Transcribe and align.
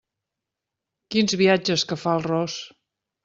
Quins 1.15 1.37
viatges 1.43 1.85
que 1.91 1.99
fa 2.05 2.17
el 2.21 2.25
ros! 2.31 2.57